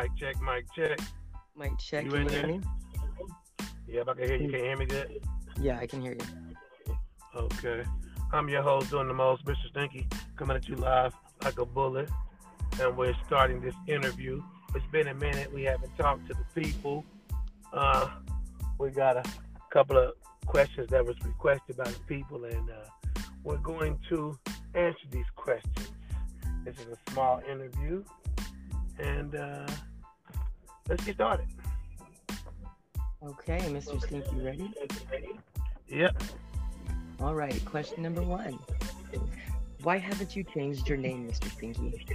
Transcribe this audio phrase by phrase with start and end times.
[0.00, 0.98] Mic check, mic check.
[1.58, 2.04] Mic check.
[2.04, 2.50] You Can in you hear there?
[2.52, 2.60] me?
[3.86, 5.26] Yeah, I can hear you, can you hear me good?
[5.60, 6.96] Yeah, I can hear you.
[7.36, 7.84] Okay.
[8.32, 9.68] I'm your host doing the most, Mr.
[9.68, 11.12] Stinky, coming at you live
[11.42, 12.08] like a bullet.
[12.80, 14.42] And we're starting this interview.
[14.74, 15.52] It's been a minute.
[15.52, 17.04] We haven't talked to the people.
[17.70, 18.08] Uh,
[18.78, 19.24] we got a
[19.70, 20.12] couple of
[20.46, 24.38] questions that was requested by the people, and uh, we're going to
[24.74, 25.90] answer these questions.
[26.64, 28.02] This is a small interview,
[28.98, 29.66] and uh,
[30.88, 31.46] let's get started.
[33.22, 34.00] Okay, Mr.
[34.00, 34.72] Stinky, ready?
[35.88, 36.22] Yep.
[37.20, 37.62] All right.
[37.66, 38.58] Question number one.
[39.82, 41.50] Why haven't you changed your name, Mr.
[41.50, 42.06] Stinky?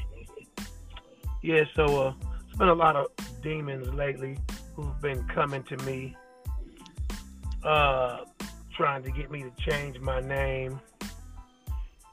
[1.44, 2.14] Yeah, so uh,
[2.48, 3.08] it's been a lot of
[3.44, 4.38] demons lately
[4.76, 6.16] who've been coming to me,
[7.64, 8.22] uh,
[8.76, 10.80] trying to get me to change my name.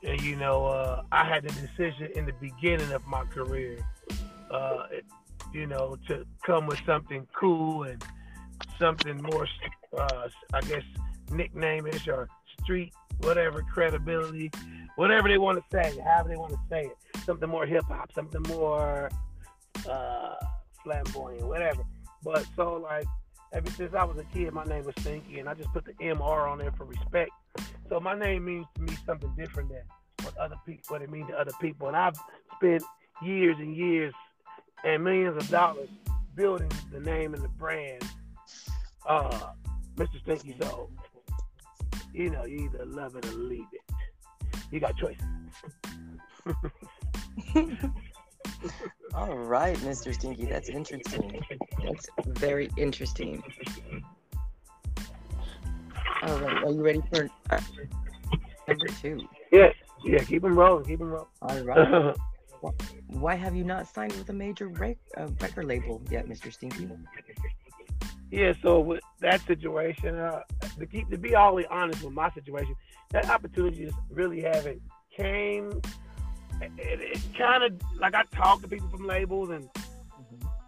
[0.02, 3.78] And you know, uh, I had the decision in the beginning of my career,
[4.50, 5.06] uh, it,
[5.52, 8.02] you know, to come with something cool and
[8.78, 9.46] something more,
[9.96, 10.82] uh, I guess,
[11.28, 12.28] nicknamish or
[12.62, 14.50] street, whatever credibility,
[14.96, 18.12] whatever they want to say, however they want to say it something more hip hop,
[18.14, 19.10] something more
[19.88, 20.34] uh,
[20.82, 21.82] flamboyant, whatever.
[22.22, 23.06] But so like
[23.52, 25.92] ever since I was a kid, my name was Stinky, and I just put the
[25.94, 27.30] MR on there for respect.
[27.88, 29.82] So my name means to me something different than
[30.22, 31.88] what other people, what it means to other people.
[31.88, 32.16] And I've
[32.56, 32.82] spent
[33.22, 34.14] years and years
[34.84, 35.88] and millions of dollars
[36.34, 38.02] building the name and the brand,
[39.06, 39.50] uh,
[39.96, 40.20] Mr.
[40.20, 40.56] Stinky.
[40.60, 40.88] So
[42.12, 43.80] you know, you either love it or leave it.
[44.70, 45.22] You got choices.
[49.14, 50.14] All right, Mr.
[50.14, 50.46] Stinky.
[50.46, 51.44] That's interesting.
[51.84, 53.42] That's very interesting.
[56.22, 56.64] All right.
[56.64, 57.60] Are you ready for uh,
[58.68, 59.26] number two?
[59.50, 59.72] Yeah,
[60.04, 60.22] yeah.
[60.24, 60.84] Keep them rolling.
[60.84, 61.28] Keep them rolling.
[61.42, 62.14] All right.
[63.08, 66.52] Why have you not signed with a major rec- uh, record label yet, Mr.
[66.52, 66.88] Stinky?
[68.30, 70.42] Yeah, so with that situation, uh,
[70.78, 72.74] to keep to be always honest with my situation,
[73.10, 74.80] that opportunity just really haven't
[75.14, 75.82] came.
[76.60, 79.68] It, it kind of like I talked to people from labels and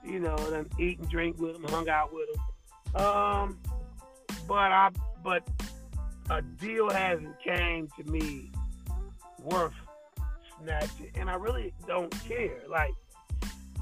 [0.05, 3.03] you know, and eat and drink with them, hung out with them.
[3.03, 3.59] Um,
[4.47, 4.91] but I
[5.23, 5.49] but
[6.31, 8.51] a deal hasn't came to me
[9.43, 9.73] worth
[10.65, 12.63] snatching, and I really don't care.
[12.69, 12.95] Like,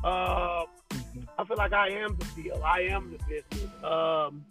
[0.04, 0.64] uh,
[1.38, 2.62] I feel like I am the deal.
[2.64, 3.70] I am the business.
[3.84, 4.44] Um,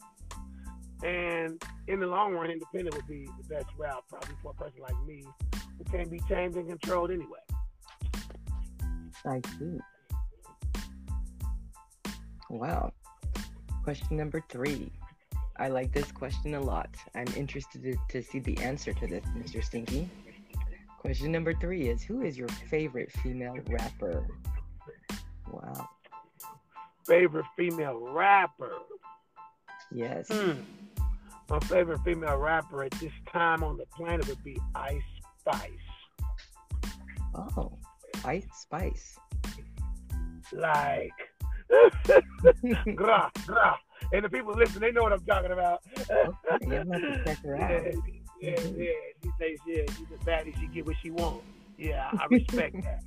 [1.04, 4.82] and in the long run, independent would be the best route, probably for a person
[4.82, 5.24] like me
[5.78, 7.40] who can't be tamed and controlled anyway.
[9.26, 9.80] I see.
[12.50, 12.94] Wow.
[13.84, 14.92] Question number three.
[15.58, 16.90] I like this question a lot.
[17.16, 19.64] I'm interested to see the answer to this, Mr.
[19.64, 20.10] Stinky.
[21.02, 24.28] Question number three is Who is your favorite female rapper?
[25.52, 25.90] Wow.
[27.08, 28.74] Favorite female rapper.
[29.92, 30.28] Yes.
[30.32, 30.60] Hmm.
[31.50, 35.02] My favorite female rapper at this time on the planet would be Ice
[35.40, 35.72] Spice.
[37.34, 37.80] Oh,
[38.24, 39.18] Ice Spice.
[40.54, 41.10] Like,
[42.96, 43.76] gra, gra.
[44.14, 45.82] And the people listen, they know what I'm talking about.
[46.00, 47.72] Okay, I'm have to check her out.
[48.44, 48.82] Mm-hmm.
[48.82, 48.92] yeah, yeah.
[49.24, 50.60] She says, yeah, she's a baddie.
[50.60, 51.46] She get what she wants.
[51.78, 53.04] Yeah, I respect that.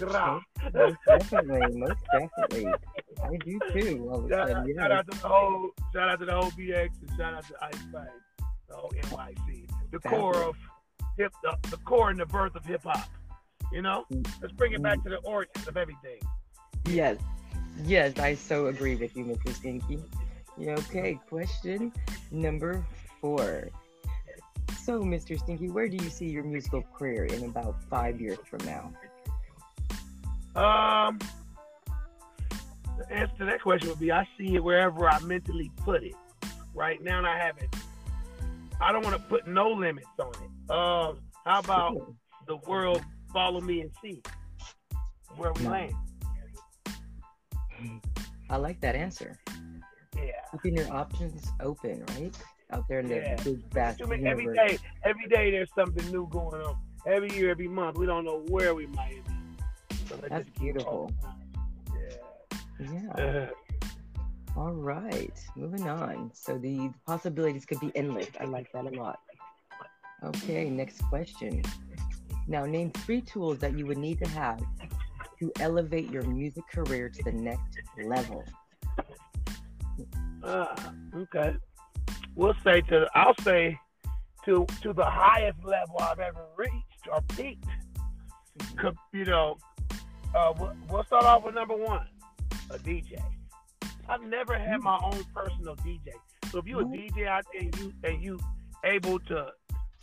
[0.74, 2.66] Most definitely, most definitely.
[3.22, 4.08] I do too.
[4.10, 4.74] All Shout, yeah.
[4.76, 7.54] shout out to the whole, shout out to the whole BX, and shout out to
[7.62, 8.08] Ice Spice,
[8.68, 10.56] the whole NYC, the core of
[11.18, 13.08] hip, the, the core and the birth of hip hop.
[13.72, 14.42] You know, mm-hmm.
[14.42, 16.20] let's bring it back to the origins of everything.
[16.86, 17.18] Yes,
[17.84, 19.54] yes, I so agree with you, Mr.
[19.54, 19.98] Stinky.
[20.60, 21.92] Okay, question
[22.30, 22.84] number
[23.20, 23.68] four.
[24.84, 25.38] So, Mr.
[25.38, 28.92] Stinky, where do you see your musical career in about five years from now?
[30.60, 31.18] Um,
[32.98, 36.14] the answer to that question would be I see it wherever I mentally put it.
[36.74, 37.74] Right now, I haven't.
[38.80, 40.70] I don't want to put no limits on it.
[40.70, 42.12] Um, how about
[42.48, 43.02] the world
[43.32, 44.20] follow me and see
[45.36, 45.70] where we No.
[45.70, 45.94] land?
[48.50, 49.38] I like that answer.
[50.16, 50.22] Yeah.
[50.52, 52.36] Keeping your options open, right?
[52.72, 53.36] Out there in the Yeah.
[53.42, 54.70] big vast many- every universe.
[54.70, 56.78] day, every day there's something new going on.
[57.06, 59.96] Every year, every month, we don't know where we might be.
[60.06, 61.10] So That's beautiful.
[62.80, 62.88] Yeah.
[63.18, 63.50] Yeah.
[64.56, 65.32] All right.
[65.56, 66.30] Moving on.
[66.34, 68.28] So the possibilities could be endless.
[68.38, 69.20] I like that a lot.
[70.22, 71.62] Okay, next question.
[72.46, 74.60] Now name three tools that you would need to have
[75.38, 78.44] to elevate your music career to the next level.
[80.42, 80.74] Uh,
[81.16, 81.56] okay.
[82.34, 83.78] We'll say to I'll say
[84.44, 87.64] to to the highest level I've ever reached or peaked.
[89.12, 89.58] You know,
[90.34, 92.06] uh, we'll, we'll start off with number one.
[92.70, 93.20] a DJ.
[94.08, 96.08] I've never had my own personal DJ.
[96.50, 98.38] So if you're a DJ out and you and you
[98.84, 99.48] able to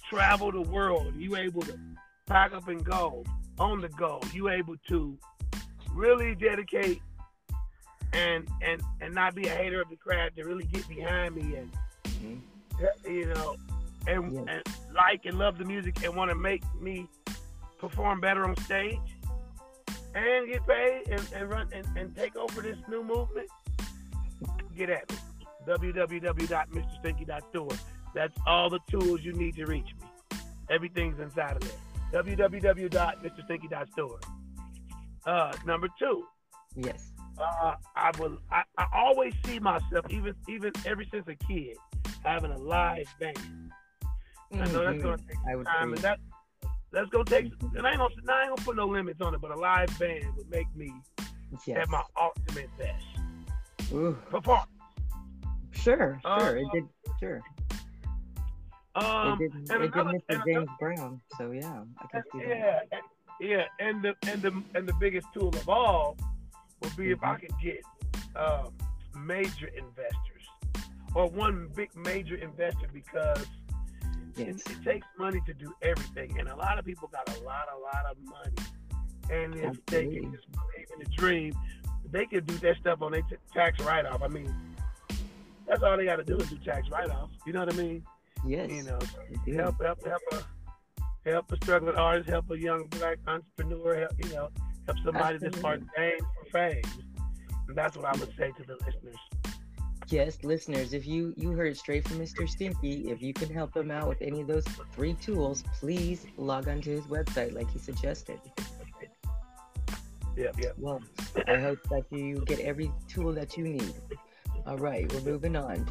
[0.10, 1.78] travel the world, you able to
[2.28, 3.24] pack up and go
[3.60, 5.18] on the go, you able to
[5.94, 7.02] really dedicate
[8.14, 11.56] and and and not be a hater of the craft to really get behind me
[11.56, 11.72] and
[12.22, 13.12] mm-hmm.
[13.12, 13.56] you know
[14.08, 14.44] and, yes.
[14.48, 14.64] and
[14.96, 17.08] like and love the music and want to make me
[17.80, 19.00] perform better on stage
[20.16, 23.48] and get paid and, and run and, and take over this new movement,
[24.76, 25.18] get at me.
[25.68, 27.70] www.mrstinky.store.
[28.16, 29.92] That's all the tools you need to reach me.
[30.70, 31.62] Everything's inside of
[32.12, 32.24] there.
[32.24, 34.20] www.mrstinky.store.
[35.26, 36.24] Uh, number two.
[36.76, 37.12] Yes.
[37.38, 38.38] Uh, I will.
[38.52, 41.78] I, I always see myself, even even ever since a kid,
[42.24, 43.38] having a live band.
[43.38, 44.62] Mm-hmm.
[44.62, 46.20] I know that's gonna take time, and that
[46.92, 47.52] that's gonna take.
[47.76, 49.98] And I ain't gonna, I ain't gonna put no limits on it, but a live
[50.00, 50.92] band would make me
[51.66, 51.78] yes.
[51.82, 53.92] at my ultimate best.
[53.94, 54.18] Ooh.
[54.30, 54.66] Perform.
[55.72, 56.84] Sure, sure, uh, it did.
[57.20, 57.42] Sure.
[58.96, 60.46] Um, it did, it did Mr.
[60.46, 63.02] James Brown, so yeah, I can see yeah, that.
[63.40, 66.18] Yeah, and the and the and the biggest tool of all
[66.82, 67.14] would be mm-hmm.
[67.14, 67.46] if I mm-hmm.
[67.46, 67.84] could get
[68.36, 68.74] um,
[69.16, 70.29] major investors
[71.16, 73.46] or one big major investor because
[74.40, 74.62] Yes.
[74.62, 77.68] It, it, takes money to do everything, and a lot of people got a lot,
[77.74, 78.70] a lot of money.
[79.30, 79.84] And if Absolutely.
[79.90, 81.54] they can just believe in the dream,
[82.10, 84.22] they can do that stuff on their t- tax write off.
[84.22, 84.54] I mean,
[85.68, 87.30] that's all they got to do is do tax write off.
[87.46, 88.04] You know what I mean?
[88.48, 88.72] Yes.
[88.72, 89.00] You know,
[89.58, 94.30] help, help, help a help a struggling artist, help a young black entrepreneur, help you
[94.34, 94.50] know,
[94.88, 95.50] help somebody Absolutely.
[95.50, 96.82] that's ordained for fame.
[97.68, 99.20] And that's what I would say to the listeners
[100.12, 102.48] yes, listeners, if you you heard straight from Mr.
[102.48, 106.68] Stinky, if you can help him out with any of those three tools, please log
[106.68, 108.40] onto his website like he suggested.
[110.36, 110.72] Yeah, yeah.
[110.78, 111.02] Well,
[111.48, 113.94] I hope that you get every tool that you need.
[114.66, 115.90] All right, we're moving on.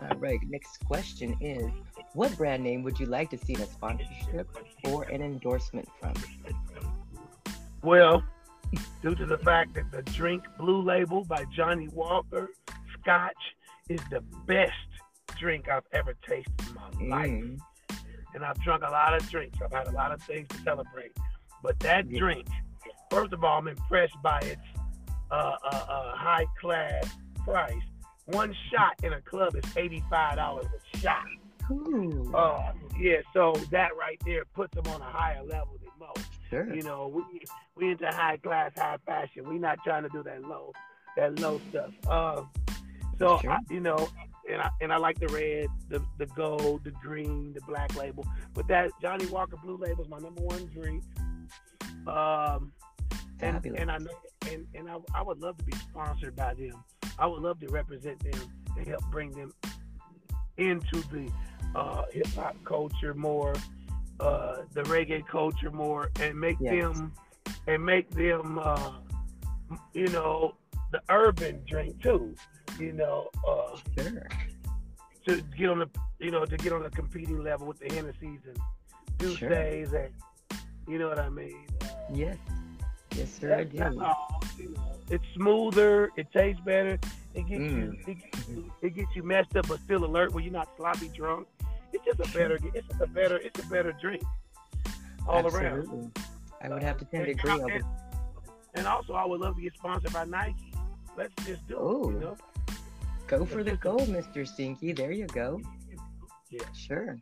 [0.00, 1.70] All right, next question is
[2.14, 4.48] what brand name would you like to see in a sponsorship
[4.84, 6.14] or an endorsement from?
[7.82, 8.22] Well,
[9.02, 12.50] due to the fact that the drink Blue Label by Johnnie Walker
[13.02, 13.36] scotch
[13.88, 14.72] is the best
[15.38, 17.10] drink I've ever tasted in my mm.
[17.10, 17.60] life.
[18.34, 19.58] And I've drunk a lot of drinks.
[19.62, 21.12] I've had a lot of things to celebrate.
[21.62, 22.18] But that yeah.
[22.18, 22.46] drink,
[23.10, 24.62] first of all, I'm impressed by its
[25.30, 27.04] uh, uh, uh, high class
[27.44, 27.74] price.
[28.26, 31.26] One shot in a club is $85 a shot.
[32.34, 36.28] Uh, yeah, so that right there puts them on a higher level than most.
[36.50, 36.74] Sure.
[36.74, 37.22] You know, we
[37.76, 39.48] we into high class, high fashion.
[39.48, 40.72] We not trying to do that low,
[41.16, 41.90] that low stuff.
[42.06, 42.42] Uh,
[43.18, 43.50] so sure.
[43.50, 44.08] I, you know,
[44.50, 48.26] and I and I like the red, the the gold, the green, the black label.
[48.54, 51.02] But that Johnnie Walker Blue Label is my number one drink.
[52.06, 52.72] Um,
[53.40, 54.10] and, and I know,
[54.50, 56.82] and, and I, I would love to be sponsored by them.
[57.18, 58.40] I would love to represent them
[58.76, 59.52] and help bring them
[60.56, 61.30] into the
[61.74, 63.54] uh, hip hop culture more,
[64.20, 66.82] uh, the reggae culture more, and make yes.
[66.82, 67.12] them
[67.66, 68.92] and make them, uh,
[69.92, 70.54] you know,
[70.90, 72.34] the urban drink too
[72.78, 74.28] you know, uh, sure.
[75.26, 75.88] to get on the,
[76.18, 78.58] you know, to get on a competing level with the Hennessy's and
[79.18, 79.48] Deuce sure.
[79.48, 80.10] Days and,
[80.88, 81.66] you know what I mean?
[82.12, 82.36] Yes.
[83.14, 84.00] Yes, sir, I do.
[84.00, 86.10] All, you know, it's smoother.
[86.16, 86.98] It tastes better.
[87.34, 87.76] It gets mm.
[87.76, 87.98] you.
[88.06, 91.08] It gets you, it gets you messed up, but still alert when you're not sloppy
[91.08, 91.46] drunk.
[91.92, 92.58] It's just a better.
[92.74, 93.36] It's just a better.
[93.36, 94.22] It's a better drink
[95.28, 95.98] all Absolutely.
[95.98, 96.18] around.
[96.62, 97.74] I would have to tend to agree.
[97.74, 97.84] And,
[98.74, 100.72] and also, I would love to get sponsored by Nike.
[101.16, 102.08] Let's just do Ooh.
[102.08, 102.12] it.
[102.14, 102.36] You know?
[103.32, 104.46] Go for the gold, Mr.
[104.46, 104.92] Stinky.
[104.92, 105.58] There you go.
[106.50, 106.60] Yeah.
[106.74, 107.16] Sure.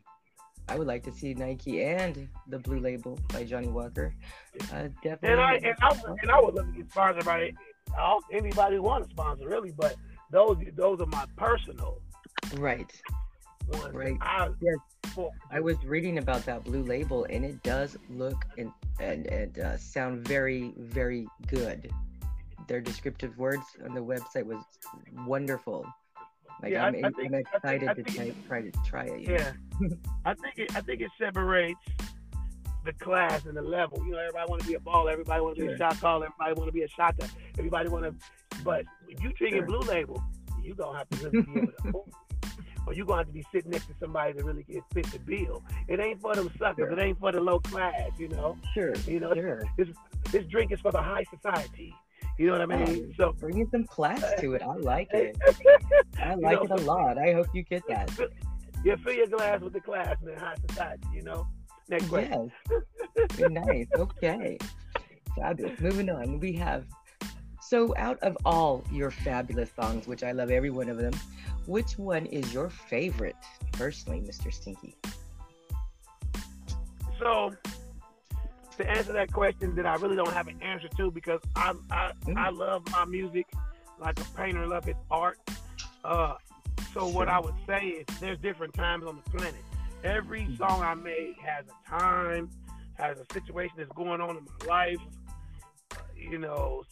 [0.67, 4.13] I would like to see Nike and the Blue Label by Johnnie Walker.
[4.73, 5.29] Uh, definitely.
[5.29, 5.89] And I and I,
[6.21, 7.53] and I would love to get sponsored by
[8.29, 9.71] anybody who wants to sponsor, really.
[9.71, 9.95] But
[10.33, 12.01] those those are my personal.
[12.57, 12.91] Right.
[13.69, 13.95] Ones.
[13.95, 14.17] Right.
[14.19, 15.29] I, yes.
[15.49, 19.77] I was reading about that Blue Label, and it does look and and, and uh,
[19.77, 21.89] sound very very good
[22.71, 24.63] their descriptive words on the website was
[25.25, 25.85] wonderful.
[26.61, 29.03] Like yeah, I'm, I, I think, I'm excited I think, to try, try, to try
[29.05, 29.21] it.
[29.21, 29.53] Yeah,
[30.25, 31.79] I think it, I think it separates
[32.85, 34.03] the class and the level.
[34.05, 35.69] You know, everybody want to be a ball, everybody want to sure.
[35.69, 37.27] be a shot caller, everybody want to be a shotter,
[37.57, 38.15] everybody want to.
[38.63, 39.67] But if you drinking sure.
[39.67, 40.23] Blue Label,
[40.61, 42.03] you gonna have to really be able to.
[42.87, 45.19] or you're gonna have to be sitting next to somebody that really can fit the
[45.19, 45.63] bill.
[45.87, 46.87] It ain't for them suckers.
[46.89, 46.91] Sure.
[46.91, 48.11] It ain't for the low class.
[48.17, 48.57] You know.
[48.73, 48.93] Sure.
[49.07, 49.33] You know.
[49.33, 49.63] Sure.
[49.77, 49.87] This
[50.31, 51.95] this drink is for the high society.
[52.41, 53.13] You know what I mean?
[53.17, 54.63] So bringing some class to it.
[54.63, 55.37] I like it.
[56.19, 57.19] I like you know, it a lot.
[57.19, 58.09] I hope you get that.
[58.83, 61.07] Yeah, fill your glass with the class in high society.
[61.13, 61.45] You know.
[61.87, 62.51] Next question.
[63.15, 63.39] Yes.
[63.51, 63.85] nice.
[63.95, 64.57] Okay.
[65.35, 65.79] Fabulous.
[65.79, 66.39] Moving on.
[66.39, 66.85] We have
[67.61, 71.13] So, out of all your fabulous songs, which I love every one of them,
[71.67, 73.35] which one is your favorite,
[73.71, 74.51] personally, Mr.
[74.51, 74.95] Stinky?
[77.19, 77.53] So,
[78.81, 82.11] to answer that question that I really don't have an answer to because I I,
[82.25, 82.37] mm.
[82.37, 83.45] I love my music
[83.99, 85.39] like a painter loves his art.
[86.03, 86.35] Uh,
[86.93, 89.61] so what I would say is there's different times on the planet.
[90.03, 90.55] Every mm-hmm.
[90.55, 92.49] song I make has a time,
[92.95, 94.97] has a situation that's going on in my life.
[95.91, 96.83] Uh, you know,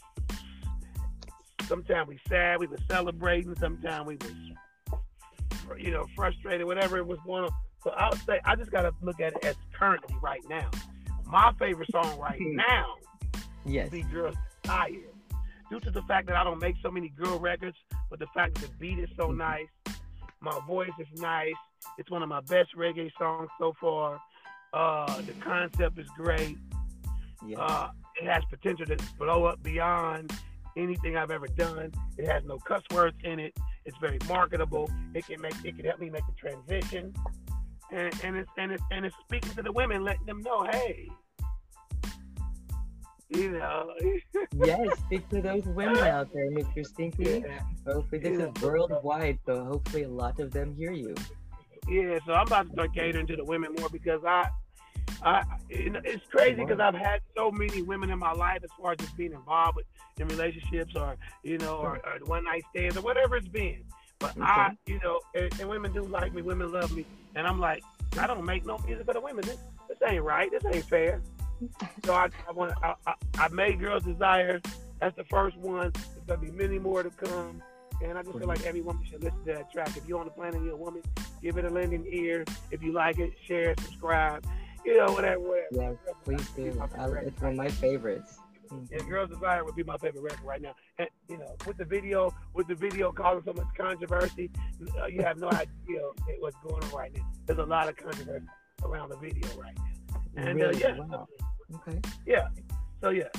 [1.67, 3.55] sometimes we sad, we were celebrating.
[3.55, 7.51] Sometimes we was, you know, frustrated, whatever it was going on.
[7.83, 10.69] So I would say I just got to look at it as currently right now.
[11.29, 12.95] My favorite song right now
[13.65, 13.89] yes.
[13.89, 14.89] be Girls Desire.
[15.69, 17.77] Due to the fact that I don't make so many girl records,
[18.09, 19.37] but the fact that the beat is so mm-hmm.
[19.37, 19.67] nice,
[20.41, 21.53] my voice is nice.
[21.97, 24.19] It's one of my best reggae songs so far.
[24.73, 26.57] Uh, the concept is great.
[27.45, 27.59] Yeah.
[27.59, 30.31] Uh, it has potential to blow up beyond
[30.75, 31.91] anything I've ever done.
[32.17, 33.55] It has no cuss words in it.
[33.85, 34.89] It's very marketable.
[35.13, 37.13] It can make it can help me make the transition
[37.91, 41.09] and, and it's and it's and it's speaking to the women, letting them know, hey,
[43.29, 43.93] you know.
[44.65, 46.85] yes, speak to those women out there, Mr.
[46.85, 47.43] Stinky.
[47.45, 47.59] Yeah.
[47.85, 48.47] Hopefully, this yeah.
[48.47, 51.15] is worldwide, so hopefully, a lot of them hear you.
[51.87, 54.47] Yeah, so I'm about to start catering to the women more because I,
[55.23, 58.97] I, it's crazy because I've had so many women in my life as far as
[58.97, 59.85] just being involved with
[60.19, 63.83] in relationships or you know or, or one night stands or whatever it's been.
[64.19, 64.41] But okay.
[64.41, 67.83] I, you know, and, and, women do like me, women love me, and I'm like,
[68.19, 69.45] I don't make no music for the women.
[69.45, 69.57] This,
[69.87, 70.51] this ain't right.
[70.51, 71.21] This ain't fair.
[72.05, 74.61] so I, I want, I, I, I, made Girls Desire.
[74.99, 75.91] That's the first one.
[75.93, 77.61] There's gonna be many more to come.
[78.01, 78.67] And I just feel like mm-hmm.
[78.67, 79.95] every woman should listen to that track.
[79.95, 81.01] If you're on the planet, you're a woman.
[81.41, 82.45] Give it a lending ear.
[82.71, 84.45] If you like it, share, subscribe.
[84.85, 85.39] You know, whatever.
[85.39, 85.97] whatever.
[86.07, 86.81] Yeah, please do.
[86.97, 88.39] I, it's one of my favorites.
[88.71, 90.75] And Girls Desire would be my favorite record right now.
[90.97, 94.51] And you know, with the video, with the video causing so much controversy,
[95.01, 96.01] uh, you have no idea
[96.39, 97.27] what's going on right now.
[97.45, 98.45] There's a lot of controversy
[98.83, 100.21] around the video right now.
[100.35, 100.83] And uh, really?
[100.83, 101.27] uh, yeah, wow.
[101.75, 102.47] okay, yeah.
[103.01, 103.29] So yeah,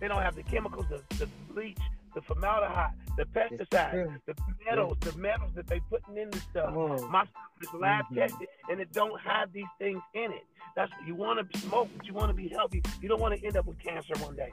[0.00, 1.78] They don't have the chemicals, the, the bleach,
[2.14, 4.34] the formaldehyde, the pesticides, the
[4.68, 6.72] metals, the metals that they putting in the stuff.
[6.74, 7.08] Oh.
[7.08, 8.16] My stuff is lab mm-hmm.
[8.16, 10.44] tested and it don't have these things in it.
[10.76, 12.82] That's you want to smoke, but you want to be healthy.
[13.00, 14.50] You don't want to end up with cancer one day.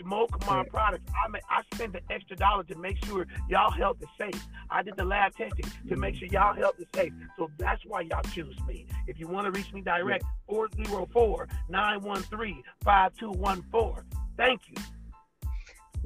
[0.00, 0.62] Smoke my yeah.
[0.70, 1.10] products.
[1.24, 4.46] I may, I spent the extra dollar to make sure y'all health is safe.
[4.70, 7.12] I did the lab testing to make sure y'all health is safe.
[7.36, 8.86] So that's why y'all choose me.
[9.08, 14.04] If you want to reach me direct, 404 913 5214.
[14.36, 14.76] Thank you.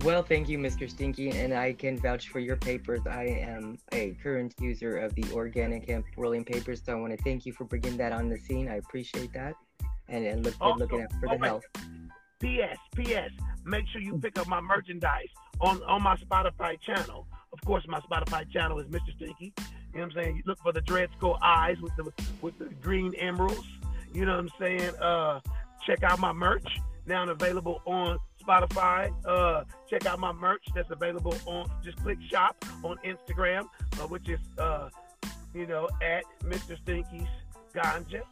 [0.01, 0.91] Well, thank you, Mr.
[0.91, 3.01] Stinky, and I can vouch for your papers.
[3.09, 7.23] I am a current user of the organic hemp rolling papers, so I want to
[7.23, 8.69] thank you for bringing that on the scene.
[8.69, 9.55] I appreciate that,
[10.09, 11.63] and, and look, also, looking out for the health.
[12.41, 12.77] P.S.
[12.97, 13.31] P.S.
[13.65, 15.29] Make sure you pick up my merchandise
[15.61, 17.29] on on my Spotify channel.
[17.53, 19.15] Of course, my Spotify channel is Mr.
[19.15, 19.55] Stinky.
[19.95, 20.37] You know what I'm saying?
[20.37, 23.67] You look for the Dread Skull eyes with the with the green emeralds.
[24.13, 24.97] You know what I'm saying?
[24.97, 25.41] Uh,
[25.87, 29.13] check out my merch now available on Spotify.
[29.25, 31.71] Uh, check out my merch that's available on.
[31.85, 33.65] Just click shop on Instagram,
[34.01, 34.89] uh, which is uh,
[35.55, 36.79] you know at Mr.
[36.83, 37.29] Stinky's
[37.75, 38.23] Ganja.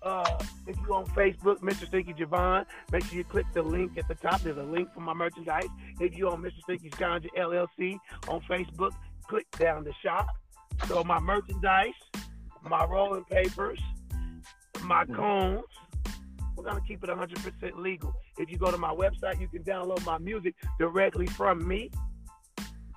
[0.00, 1.86] Uh, if you're on Facebook, Mr.
[1.86, 4.40] Stinky Javon, make sure you click the link at the top.
[4.42, 5.66] There's a link for my merchandise.
[6.00, 6.60] If you're on Mr.
[6.62, 7.98] Stinky's Ganja LLC
[8.28, 8.92] on Facebook,
[9.26, 10.26] click down the shop.
[10.86, 11.94] So my merchandise,
[12.62, 13.80] my rolling papers,
[14.84, 15.64] my cones.
[16.58, 18.12] We're gonna keep it 100% legal.
[18.36, 21.92] If you go to my website, you can download my music directly from me.